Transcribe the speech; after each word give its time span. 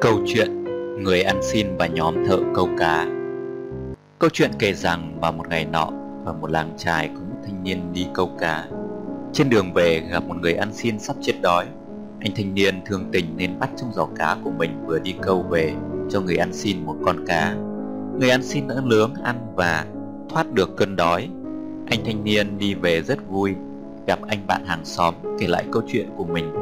Câu 0.00 0.20
chuyện, 0.26 0.64
Người 1.02 1.22
ăn 1.22 1.40
xin 1.42 1.76
và 1.76 1.86
nhóm 1.86 2.14
thợ 2.26 2.38
câu 2.54 2.68
cá. 2.78 3.06
Câu 4.18 4.30
chuyện 4.32 4.50
kể 4.58 4.72
rằng 4.72 5.20
vào 5.20 5.32
một 5.32 5.48
ngày 5.48 5.64
nọ, 5.64 5.90
Ở 6.24 6.32
một 6.32 6.50
làng 6.50 6.70
trài 6.76 7.08
có 7.08 7.20
một 7.20 7.36
thanh 7.44 7.64
niên 7.64 7.92
đi 7.92 8.06
câu 8.14 8.30
cá. 8.38 8.68
Trên 9.32 9.50
đường 9.50 9.72
về 9.72 10.02
gặp 10.10 10.24
một 10.24 10.34
người 10.40 10.54
ăn 10.54 10.72
xin 10.72 10.98
sắp 10.98 11.16
chết 11.22 11.32
đói. 11.42 11.66
Anh 12.20 12.30
thanh 12.36 12.54
niên 12.54 12.80
thương 12.86 13.04
tình 13.12 13.24
nên 13.36 13.58
bắt 13.58 13.70
trong 13.76 13.92
giỏ 13.92 14.06
cá 14.16 14.36
của 14.44 14.50
mình 14.50 14.70
vừa 14.86 14.98
đi 14.98 15.14
câu 15.22 15.42
về 15.42 15.74
Cho 16.10 16.20
người 16.20 16.36
ăn 16.36 16.52
xin 16.52 16.86
một 16.86 16.96
con 17.04 17.26
cá. 17.26 17.54
Người 18.18 18.30
ăn 18.30 18.42
xin 18.42 18.68
đã 18.68 18.74
lướng 18.84 19.14
ăn 19.22 19.36
và 19.54 19.86
thoát 20.28 20.52
được 20.52 20.76
cơn 20.76 20.96
đói. 20.96 21.28
Anh 21.90 22.00
thanh 22.04 22.24
niên 22.24 22.58
đi 22.58 22.74
về 22.74 23.02
rất 23.02 23.28
vui, 23.28 23.54
Gặp 24.06 24.18
anh 24.28 24.46
bạn 24.46 24.66
hàng 24.66 24.84
xóm 24.84 25.14
kể 25.38 25.46
lại 25.46 25.64
câu 25.72 25.82
chuyện 25.88 26.06
của 26.16 26.24
mình. 26.24 26.52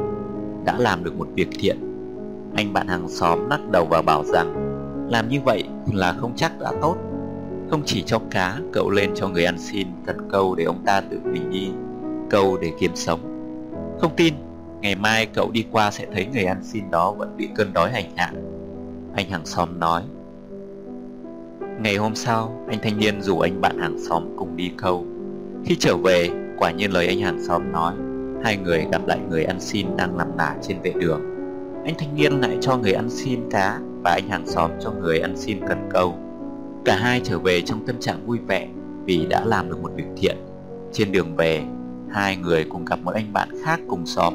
Đã 0.65 0.77
làm 0.77 1.03
được 1.03 1.17
một 1.17 1.27
việc 1.35 1.47
thiện 1.59 1.94
anh 2.55 2.73
bạn 2.73 2.87
hàng 2.87 3.09
xóm 3.09 3.49
lắc 3.49 3.59
đầu 3.71 3.87
và 3.89 4.01
bảo 4.01 4.23
rằng 4.23 4.53
Làm 5.11 5.29
như 5.29 5.41
vậy 5.41 5.63
là 5.93 6.13
không 6.13 6.33
chắc 6.35 6.59
đã 6.59 6.71
tốt. 6.81 6.95
Không 7.69 7.81
chỉ 7.85 8.03
cho 8.05 8.19
cá 8.31 8.59
cậu 8.73 8.89
lên 8.89 9.11
cho 9.15 9.27
người 9.27 9.45
ăn 9.45 9.59
xin 9.59 9.87
cần 10.05 10.17
câu 10.31 10.55
để 10.55 10.63
ông 10.63 10.83
ta 10.85 11.01
tự 11.01 11.19
mình 11.23 11.49
đi 11.51 11.69
Câu 12.29 12.57
để 12.61 12.71
kiếm 12.79 12.91
sống. 12.95 13.19
Không 13.99 14.11
tin 14.15 14.33
Ngày 14.81 14.95
mai 14.95 15.25
cậu 15.25 15.51
đi 15.51 15.65
qua 15.71 15.91
sẽ 15.91 16.05
thấy 16.13 16.27
người 16.33 16.45
ăn 16.45 16.57
xin 16.63 16.91
đó 16.91 17.11
vẫn 17.11 17.37
bị 17.37 17.49
cơn 17.55 17.73
đói 17.73 17.91
hành 17.91 18.11
hạ. 18.15 18.31
Anh 19.15 19.29
hàng 19.29 19.45
xóm 19.45 19.79
nói. 19.79 20.03
Ngày 21.79 21.97
hôm 21.97 22.15
sau, 22.15 22.65
anh 22.67 22.79
thanh 22.83 22.99
niên 22.99 23.21
rủ 23.21 23.39
anh 23.39 23.61
bạn 23.61 23.77
hàng 23.77 23.97
xóm 24.09 24.23
cùng 24.37 24.57
đi 24.57 24.71
câu. 24.77 25.05
Khi 25.65 25.75
trở 25.79 25.97
về, 25.97 26.29
quả 26.57 26.71
nhiên 26.71 26.91
lời 26.91 27.07
anh 27.07 27.19
hàng 27.19 27.43
xóm 27.43 27.71
nói 27.71 27.93
Hai 28.43 28.57
người 28.57 28.85
gặp 28.91 29.01
lại 29.07 29.19
người 29.29 29.43
ăn 29.43 29.59
xin 29.59 29.87
đang 29.97 30.17
nằm 30.17 30.37
nả 30.37 30.55
trên 30.61 30.81
vệ 30.81 30.93
đường 30.99 31.34
anh 31.85 31.95
thanh 31.97 32.15
niên 32.15 32.41
lại 32.41 32.57
cho 32.61 32.77
người 32.77 32.93
ăn 32.93 33.09
xin 33.09 33.39
cá 33.51 33.79
và 34.03 34.11
anh 34.11 34.29
hàng 34.29 34.47
xóm 34.47 34.71
cho 34.79 34.91
người 34.91 35.19
ăn 35.19 35.37
xin 35.37 35.59
cần 35.67 35.89
câu. 35.89 36.15
Cả 36.85 36.95
hai 36.95 37.21
trở 37.23 37.39
về 37.39 37.61
trong 37.61 37.85
tâm 37.85 37.99
trạng 37.99 38.27
vui 38.27 38.37
vẻ 38.47 38.67
vì 39.05 39.25
đã 39.25 39.45
làm 39.45 39.69
được 39.69 39.81
một 39.81 39.91
việc 39.95 40.05
thiện. 40.17 40.35
Trên 40.93 41.11
đường 41.11 41.35
về, 41.35 41.63
hai 42.11 42.37
người 42.37 42.65
cùng 42.69 42.85
gặp 42.85 42.99
một 43.03 43.11
anh 43.13 43.33
bạn 43.33 43.49
khác 43.63 43.79
cùng 43.87 44.05
xóm. 44.05 44.33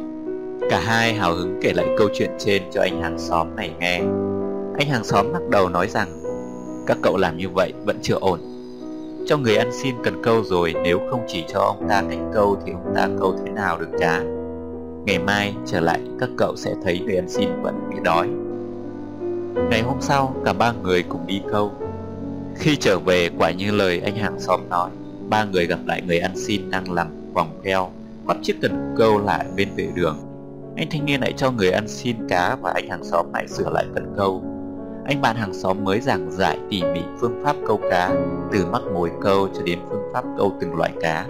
Cả 0.71 0.81
hai 0.85 1.15
hào 1.15 1.35
hứng 1.35 1.59
kể 1.63 1.73
lại 1.73 1.87
câu 1.99 2.09
chuyện 2.15 2.31
trên 2.39 2.63
cho 2.73 2.81
anh 2.81 3.03
hàng 3.03 3.19
xóm 3.19 3.57
này 3.57 3.71
nghe. 3.81 3.99
Anh 4.79 4.89
hàng 4.91 5.05
xóm 5.05 5.33
lắc 5.33 5.49
đầu 5.51 5.69
nói 5.69 5.89
rằng 5.89 6.09
các 6.87 6.99
cậu 7.03 7.17
làm 7.17 7.37
như 7.37 7.49
vậy 7.49 7.73
vẫn 7.85 7.99
chưa 8.03 8.17
ổn. 8.21 8.41
Cho 9.27 9.37
người 9.37 9.57
ăn 9.57 9.71
xin 9.73 9.95
cần 10.05 10.23
câu 10.23 10.45
rồi 10.45 10.75
nếu 10.85 11.01
không 11.11 11.25
chỉ 11.29 11.45
cho 11.49 11.61
ông 11.61 11.89
ta 11.89 12.03
cánh 12.11 12.31
câu 12.35 12.57
thì 12.67 12.73
ông 12.73 12.93
ta 12.95 13.09
câu 13.19 13.37
thế 13.45 13.53
nào 13.53 13.79
được 13.79 13.91
trả? 14.01 14.21
Ngày 15.07 15.19
mai 15.19 15.55
trở 15.67 15.81
lại 15.81 16.01
các 16.21 16.29
cậu 16.37 16.57
sẽ 16.57 16.75
thấy 16.85 17.01
người 17.01 17.17
ăn 17.17 17.29
xin 17.29 17.49
vẫn 17.63 17.91
bị 17.91 17.97
đói 18.05 18.29
Ngày 19.71 19.83
hôm 19.83 19.97
sau 20.01 20.35
cả 20.45 20.53
ba 20.53 20.73
người 20.73 21.03
cùng 21.03 21.27
đi 21.27 21.43
câu. 21.51 21.73
Khi 22.55 22.77
trở 22.77 22.99
về 22.99 23.31
quả 23.39 23.51
như 23.51 23.71
lời 23.71 24.01
anh 24.05 24.17
hàng 24.17 24.41
xóm 24.41 24.61
nói 24.69 24.91
Ba 25.29 25.45
người 25.45 25.67
gặp 25.67 25.79
lại 25.87 26.03
người 26.07 26.19
ăn 26.19 26.33
xin 26.37 26.71
đang 26.71 26.93
làm 26.93 27.33
vòng 27.33 27.61
keo, 27.63 27.91
Bắt 28.25 28.37
chiếc 28.43 28.57
cần 28.63 28.95
câu 28.99 29.19
lại 29.19 29.47
bên 29.57 29.69
vệ 29.77 29.89
đường. 29.95 30.19
Anh 30.77 30.89
thanh 30.91 31.05
niên 31.05 31.21
lại 31.21 31.33
cho 31.37 31.51
người 31.51 31.71
ăn 31.71 31.89
xin 31.89 32.17
cá 32.29 32.57
Và 32.57 32.73
anh 32.75 32.89
hàng 32.89 33.05
xóm 33.05 33.27
lại 33.33 33.49
sửa 33.49 33.71
lại 33.71 33.85
cần 33.95 34.15
câu. 34.17 34.43
Anh 35.05 35.21
bạn 35.21 35.37
hàng 35.37 35.55
xóm 35.55 35.85
mới 35.85 36.01
giảng 36.01 36.33
giải 36.33 36.59
tỉ 36.71 36.83
mỉ 36.83 37.01
phương 37.21 37.43
pháp 37.45 37.57
câu 37.67 37.81
cá 37.91 38.15
Từ 38.53 38.67
mắc 38.67 38.83
mồi 38.95 39.11
câu 39.21 39.49
cho 39.55 39.63
đến 39.63 39.79
phương 39.89 40.11
pháp 40.13 40.25
câu 40.39 40.53
từng 40.61 40.75
loại 40.75 40.93
cá 41.01 41.27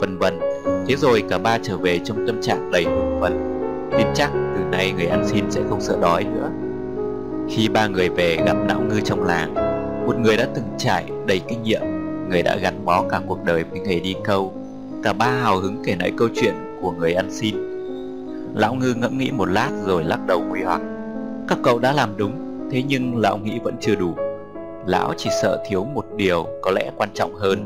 vân 0.00 0.18
vân. 0.18 0.38
Thế 0.86 0.96
rồi 0.96 1.22
cả 1.28 1.38
ba 1.38 1.58
trở 1.62 1.76
về 1.76 1.98
trong 2.04 2.26
tâm 2.26 2.42
trạng 2.42 2.70
đầy 2.70 2.84
hưng 2.84 3.18
phấn. 3.20 3.32
Tin 3.98 4.06
chắc 4.14 4.30
từ 4.32 4.64
nay 4.70 4.92
người 4.96 5.06
ăn 5.06 5.24
xin 5.26 5.50
sẽ 5.50 5.60
không 5.68 5.80
sợ 5.80 5.98
đói 6.00 6.24
nữa. 6.24 6.50
Khi 7.48 7.68
ba 7.68 7.86
người 7.86 8.08
về 8.08 8.36
gặp 8.46 8.56
não 8.68 8.80
ngư 8.80 9.00
trong 9.00 9.22
làng 9.22 9.54
Một 10.06 10.16
người 10.18 10.36
đã 10.36 10.48
từng 10.54 10.64
trải 10.78 11.04
đầy 11.26 11.40
kinh 11.48 11.62
nghiệm 11.62 11.80
Người 12.28 12.42
đã 12.42 12.56
gắn 12.56 12.84
bó 12.84 13.04
cả 13.08 13.20
cuộc 13.26 13.44
đời 13.44 13.64
với 13.64 13.80
nghề 13.80 14.00
đi 14.00 14.14
câu. 14.24 14.52
Cả 15.02 15.12
ba 15.12 15.26
hào 15.26 15.58
hứng 15.58 15.82
kể 15.84 15.96
lại 16.00 16.12
câu 16.16 16.28
chuyện 16.34 16.54
của 16.80 16.92
người 16.92 17.14
ăn 17.14 17.30
xin. 17.30 17.54
Lão 18.54 18.74
ngư 18.74 18.94
ngẫm 18.94 19.18
nghĩ 19.18 19.30
một 19.30 19.48
lát 19.48 19.70
rồi 19.86 20.04
lắc 20.04 20.26
đầu 20.26 20.42
nguy 20.48 20.62
hoặc 20.62 20.80
Các 21.48 21.58
cậu 21.62 21.78
đã 21.78 21.92
làm 21.92 22.16
đúng 22.16 22.32
Thế 22.72 22.82
nhưng 22.88 23.16
lão 23.16 23.38
nghĩ 23.38 23.58
vẫn 23.64 23.74
chưa 23.80 23.94
đủ. 23.94 24.14
Lão 24.86 25.12
chỉ 25.16 25.30
sợ 25.42 25.64
thiếu 25.68 25.84
một 25.84 26.06
điều 26.16 26.46
có 26.62 26.70
lẽ 26.70 26.90
quan 26.96 27.08
trọng 27.14 27.34
hơn. 27.34 27.58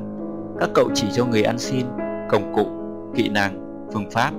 Các 0.61 0.71
cậu 0.75 0.91
chỉ 0.95 1.07
cho 1.15 1.25
người 1.25 1.43
ăn 1.43 1.59
xin 1.59 1.87
công 2.31 2.53
cụ, 2.55 2.67
kỹ 3.17 3.29
năng, 3.29 3.83
phương 3.93 4.11
pháp. 4.11 4.31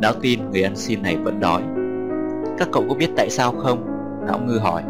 Não 0.00 0.12
tin 0.22 0.50
người 0.50 0.62
ăn 0.62 0.76
xin 0.76 1.02
này 1.02 1.16
vẫn 1.16 1.40
đói. 1.40 1.62
Các 2.58 2.68
cậu 2.72 2.84
có 2.88 2.94
biết 2.94 3.10
tại 3.16 3.30
sao 3.30 3.52
không? 3.52 3.86
Lão 4.26 4.38
ngư 4.38 4.58
hỏi. 4.58 4.82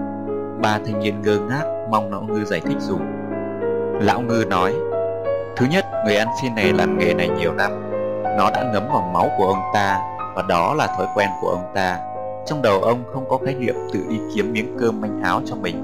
Ba 0.62 0.78
thanh 0.86 1.00
niên 1.00 1.22
ngơ 1.22 1.38
ngác 1.48 1.64
mong 1.90 2.12
lão 2.12 2.22
ngư 2.22 2.44
giải 2.44 2.60
thích 2.60 2.80
dùm. 2.80 3.00
Lão 4.00 4.20
ngư 4.20 4.44
nói, 4.50 4.74
thứ 5.56 5.66
nhất, 5.70 5.84
người 6.04 6.16
ăn 6.16 6.28
xin 6.42 6.54
này 6.54 6.72
làm 6.72 6.98
nghề 6.98 7.14
này 7.14 7.28
nhiều 7.38 7.52
năm. 7.52 7.70
Nó 8.38 8.50
đã 8.50 8.70
ngấm 8.72 8.82
vào 8.92 9.10
máu 9.12 9.28
của 9.38 9.46
ông 9.46 9.62
ta 9.74 9.98
và 10.36 10.42
đó 10.48 10.74
là 10.74 10.86
thói 10.96 11.06
quen 11.14 11.28
của 11.40 11.48
ông 11.48 11.72
ta. 11.74 11.98
Trong 12.46 12.62
đầu 12.62 12.82
ông 12.82 13.04
không 13.12 13.24
có 13.28 13.38
khái 13.44 13.54
niệm 13.54 13.74
tự 13.92 14.00
đi 14.08 14.20
kiếm 14.34 14.52
miếng 14.52 14.76
cơm 14.80 15.00
manh 15.00 15.22
áo 15.22 15.40
cho 15.46 15.56
mình. 15.56 15.76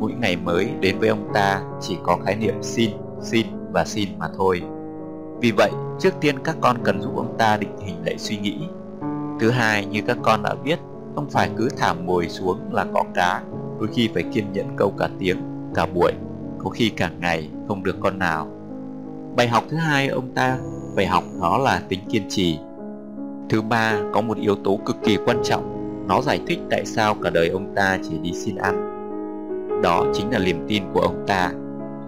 Mỗi 0.00 0.12
ngày 0.12 0.36
mới 0.36 0.70
đến 0.80 0.98
với 0.98 1.08
ông 1.08 1.28
ta 1.34 1.60
chỉ 1.80 1.98
có 2.02 2.16
khái 2.24 2.36
niệm 2.36 2.62
xin, 2.62 2.90
xin 3.20 3.46
và 3.72 3.84
xin 3.84 4.08
mà 4.18 4.26
thôi. 4.36 4.62
Vì 5.40 5.52
vậy, 5.56 5.70
trước 6.00 6.14
tiên 6.20 6.38
các 6.44 6.56
con 6.60 6.76
cần 6.84 7.02
giúp 7.02 7.12
ông 7.16 7.34
ta 7.38 7.56
định 7.56 7.76
hình 7.80 7.96
lại 8.04 8.18
suy 8.18 8.36
nghĩ. 8.36 8.58
Thứ 9.40 9.50
hai, 9.50 9.86
như 9.86 10.00
các 10.06 10.18
con 10.22 10.42
đã 10.42 10.54
biết, 10.64 10.78
không 11.14 11.30
phải 11.30 11.50
cứ 11.56 11.68
thả 11.78 11.94
mồi 11.94 12.28
xuống 12.28 12.58
là 12.72 12.86
có 12.94 13.04
cá, 13.14 13.42
đôi 13.78 13.88
khi 13.92 14.10
phải 14.14 14.22
kiên 14.22 14.52
nhẫn 14.52 14.66
câu 14.76 14.92
cả 14.98 15.08
tiếng, 15.18 15.36
cả 15.74 15.86
buổi, 15.86 16.12
có 16.58 16.70
khi 16.70 16.88
cả 16.88 17.10
ngày 17.20 17.50
không 17.68 17.82
được 17.82 17.96
con 18.00 18.18
nào. 18.18 18.48
Bài 19.36 19.48
học 19.48 19.64
thứ 19.70 19.76
hai 19.76 20.08
ông 20.08 20.34
ta 20.34 20.58
phải 20.96 21.06
học 21.06 21.24
đó 21.40 21.58
là 21.58 21.82
tính 21.88 22.00
kiên 22.10 22.22
trì. 22.28 22.58
Thứ 23.48 23.62
ba, 23.62 23.96
có 24.12 24.20
một 24.20 24.38
yếu 24.38 24.54
tố 24.54 24.78
cực 24.86 24.96
kỳ 25.04 25.18
quan 25.26 25.36
trọng, 25.44 25.74
nó 26.08 26.20
giải 26.20 26.40
thích 26.46 26.58
tại 26.70 26.86
sao 26.86 27.14
cả 27.14 27.30
đời 27.30 27.48
ông 27.48 27.74
ta 27.74 27.98
chỉ 28.02 28.18
đi 28.18 28.32
xin 28.32 28.56
ăn. 28.56 28.90
Đó 29.82 30.04
chính 30.14 30.30
là 30.30 30.38
niềm 30.38 30.64
tin 30.68 30.82
của 30.92 31.00
ông 31.00 31.24
ta. 31.26 31.52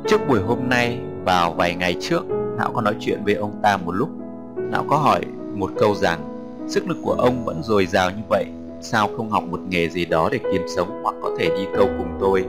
Trước 0.08 0.20
buổi 0.28 0.40
hôm 0.40 0.58
nay, 0.68 0.98
vào 1.24 1.52
vài 1.52 1.74
ngày 1.74 1.96
trước, 2.00 2.24
não 2.58 2.72
có 2.74 2.80
nói 2.80 2.94
chuyện 3.00 3.24
với 3.24 3.34
ông 3.34 3.60
ta 3.62 3.76
một 3.76 3.92
lúc. 3.92 4.08
Não 4.56 4.84
có 4.88 4.96
hỏi 4.96 5.20
một 5.54 5.70
câu 5.78 5.94
rằng, 5.94 6.20
Sức 6.68 6.88
lực 6.88 6.96
của 7.02 7.12
ông 7.12 7.44
vẫn 7.44 7.62
dồi 7.62 7.86
dào 7.86 8.10
như 8.10 8.22
vậy, 8.28 8.44
Sao 8.80 9.08
không 9.16 9.30
học 9.30 9.44
một 9.50 9.60
nghề 9.68 9.88
gì 9.88 10.04
đó 10.04 10.28
để 10.32 10.38
kiếm 10.52 10.62
sống 10.76 11.00
Hoặc 11.02 11.14
có 11.22 11.30
thể 11.38 11.48
đi 11.48 11.66
câu 11.76 11.88
cùng 11.98 12.16
tôi? 12.20 12.44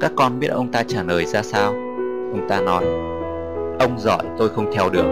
Các 0.00 0.12
con 0.16 0.40
biết 0.40 0.48
ông 0.48 0.72
ta 0.72 0.82
trả 0.82 1.02
lời 1.02 1.24
ra 1.24 1.42
sao? 1.42 1.72
Ông 2.32 2.46
ta 2.48 2.60
nói, 2.60 2.84
Ông 3.78 3.98
giỏi, 3.98 4.22
tôi 4.38 4.48
không 4.48 4.70
theo 4.72 4.90
được. 4.90 5.06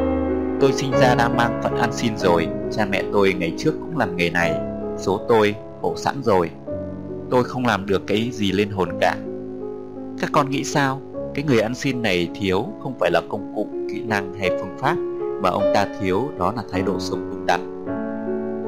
Tôi 0.61 0.73
sinh 0.73 0.91
ra 0.91 1.15
đã 1.15 1.28
mang 1.28 1.61
phận 1.62 1.77
ăn 1.77 1.93
xin 1.93 2.17
rồi, 2.19 2.49
Cha 2.73 2.84
mẹ 2.91 3.03
tôi 3.12 3.33
ngày 3.33 3.55
trước 3.59 3.73
cũng 3.81 3.99
làm 3.99 4.17
nghề 4.17 4.31
này, 4.31 4.61
Số 4.99 5.21
tôi 5.28 5.55
khổ 5.83 5.94
sẵn 5.97 6.23
rồi. 6.23 6.50
Tôi 7.31 7.44
không 7.44 7.67
làm 7.67 7.87
được 7.87 8.06
cái 8.06 8.31
gì 8.33 8.53
lên 8.53 8.71
hồn 8.71 8.88
cả. 9.00 9.17
Các 10.21 10.31
con 10.33 10.50
nghĩ 10.50 10.65
sao? 10.65 11.00
Cái 11.36 11.44
người 11.44 11.60
ăn 11.60 11.74
xin 11.74 12.02
này 12.02 12.28
thiếu 12.34 12.66
không 12.82 12.94
phải 13.00 13.10
là 13.10 13.22
công 13.28 13.52
cụ, 13.54 13.69
kỹ 13.92 14.02
năng 14.06 14.34
hay 14.34 14.50
phương 14.50 14.78
pháp 14.78 14.97
Mà 15.42 15.50
ông 15.50 15.70
ta 15.74 15.86
thiếu 16.00 16.28
đó 16.38 16.52
là 16.56 16.62
thái 16.72 16.82
độ 16.82 16.98
sống 16.98 17.30
đúng 17.30 17.47
đắn. 17.47 17.84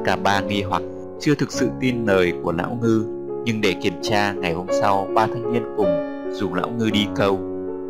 Cả 0.05 0.15
ba 0.15 0.41
nghi 0.41 0.61
hoặc 0.61 0.81
chưa 1.19 1.35
thực 1.35 1.51
sự 1.51 1.69
tin 1.79 2.05
lời 2.05 2.33
của 2.43 2.51
lão 2.51 2.77
ngư 2.81 3.05
Nhưng 3.45 3.61
để 3.61 3.73
kiểm 3.73 3.93
tra 4.01 4.33
ngày 4.33 4.53
hôm 4.53 4.67
sau 4.81 5.07
ba 5.15 5.27
thanh 5.27 5.53
niên 5.53 5.63
cùng 5.77 5.87
dù 6.31 6.53
lão 6.53 6.69
ngư 6.69 6.89
đi 6.89 7.07
câu 7.15 7.35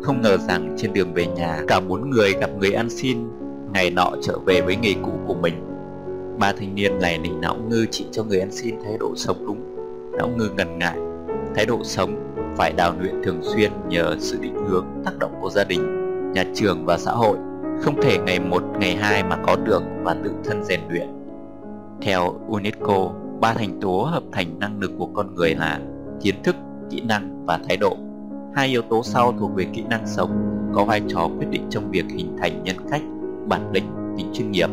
Không 0.02 0.22
ngờ 0.22 0.36
rằng 0.48 0.74
trên 0.78 0.92
đường 0.92 1.14
về 1.14 1.26
nhà 1.26 1.62
cả 1.68 1.80
bốn 1.80 2.10
người 2.10 2.32
gặp 2.40 2.50
người 2.58 2.72
ăn 2.72 2.90
xin 2.90 3.18
Ngày 3.72 3.90
nọ 3.90 4.12
trở 4.22 4.38
về 4.38 4.60
với 4.60 4.76
nghề 4.76 4.94
cũ 5.02 5.12
của 5.26 5.34
mình. 5.34 5.54
Ba 6.38 6.52
thanh 6.52 6.74
niên 6.74 6.98
này 6.98 7.18
nỉnh 7.18 7.40
lão 7.40 7.56
ngư 7.56 7.86
chỉ 7.90 8.06
cho 8.12 8.24
người 8.24 8.40
ăn 8.40 8.50
xin 8.52 8.74
thái 8.84 8.98
độ 9.00 9.12
sống 9.16 9.46
đúng. 9.46 9.60
Lão 10.12 10.28
ngư 10.28 10.48
ngần 10.56 10.78
ngại 10.78 10.98
Thái 11.54 11.66
độ 11.66 11.80
sống 11.84 12.29
phải 12.60 12.72
đào 12.72 12.94
luyện 13.00 13.14
thường 13.24 13.40
xuyên 13.42 13.72
nhờ 13.88 14.16
sự 14.18 14.38
định 14.40 14.54
hướng 14.68 14.86
tác 15.04 15.18
động 15.18 15.38
của 15.40 15.50
gia 15.50 15.64
đình, 15.64 15.82
nhà 16.32 16.44
trường 16.54 16.86
và 16.86 16.98
xã 16.98 17.12
hội, 17.12 17.36
không 17.82 18.02
thể 18.02 18.18
ngày 18.18 18.40
một 18.40 18.62
ngày 18.80 18.96
hai 18.96 19.22
mà 19.22 19.36
có 19.46 19.56
được 19.56 19.82
và 20.02 20.16
tự 20.24 20.30
thân 20.44 20.64
rèn 20.64 20.80
luyện. 20.88 21.08
Theo 22.02 22.34
UNESCO, 22.48 23.10
ba 23.40 23.54
thành 23.54 23.80
tố 23.80 24.02
hợp 24.02 24.22
thành 24.32 24.58
năng 24.58 24.80
lực 24.80 24.90
của 24.98 25.06
con 25.06 25.34
người 25.34 25.54
là 25.54 25.80
kiến 26.20 26.34
thức, 26.42 26.56
kỹ 26.90 27.00
năng 27.00 27.46
và 27.46 27.58
thái 27.68 27.76
độ. 27.76 27.96
Hai 28.54 28.68
yếu 28.68 28.82
tố 28.82 29.02
sau 29.02 29.34
thuộc 29.38 29.54
về 29.54 29.66
kỹ 29.72 29.82
năng 29.90 30.06
sống, 30.06 30.30
có 30.74 30.84
vai 30.84 31.02
trò 31.08 31.28
quyết 31.38 31.46
định 31.50 31.66
trong 31.70 31.90
việc 31.90 32.04
hình 32.08 32.36
thành 32.42 32.62
nhân 32.62 32.76
cách, 32.90 33.02
bản 33.46 33.72
lĩnh, 33.72 33.86
tính 34.16 34.30
chuyên 34.32 34.50
nghiệp. 34.50 34.70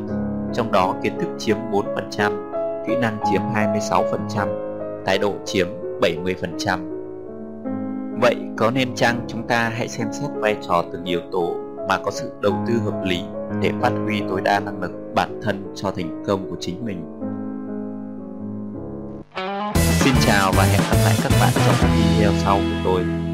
Trong 0.53 0.71
đó 0.71 0.95
kiến 1.03 1.13
thức 1.19 1.29
chiếm 1.37 1.57
4%, 1.71 2.85
kỹ 2.87 2.93
năng 3.01 3.17
chiếm 3.31 3.41
26%, 3.53 4.47
thái 5.05 5.17
độ 5.17 5.33
chiếm 5.45 5.67
70%. 6.01 6.96
Vậy 8.21 8.35
có 8.57 8.71
nên 8.71 8.95
chăng 8.95 9.25
chúng 9.27 9.47
ta 9.47 9.69
hãy 9.69 9.87
xem 9.87 10.07
xét 10.11 10.29
vai 10.35 10.55
trò 10.67 10.83
từng 10.93 11.03
yếu 11.03 11.21
tố 11.31 11.55
mà 11.89 11.97
có 11.97 12.11
sự 12.11 12.31
đầu 12.41 12.53
tư 12.67 12.73
hợp 12.85 13.03
lý 13.05 13.21
để 13.61 13.71
phát 13.81 13.91
huy 14.05 14.21
tối 14.29 14.41
đa 14.41 14.59
năng 14.59 14.81
lực 14.81 14.91
bản 15.15 15.39
thân 15.43 15.73
cho 15.75 15.91
thành 15.91 16.23
công 16.27 16.49
của 16.49 16.55
chính 16.59 16.85
mình. 16.85 17.03
Xin 19.75 20.13
chào 20.21 20.51
và 20.57 20.63
hẹn 20.63 20.81
gặp 20.91 20.97
lại 21.03 21.15
các 21.23 21.31
bạn 21.41 21.53
trong 21.55 21.89
video 21.95 22.31
sau 22.43 22.57
của 22.57 22.81
tôi 22.83 23.26